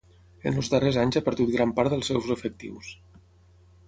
En 0.51 0.55
els 0.59 0.69
darrers 0.73 0.95
anys 1.01 1.19
ha 1.19 1.23
perdut 1.27 1.51
gran 1.57 1.73
part 1.79 1.93
dels 1.95 2.09
seus 2.13 2.31
efectius. 2.37 2.91